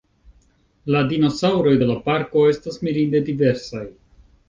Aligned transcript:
La 0.95 1.03
dinosaŭroj 1.11 1.75
de 1.83 1.91
la 1.91 1.99
parko 2.09 2.49
estas 2.55 2.83
mirinde 2.89 3.25
diversaj. 3.33 3.89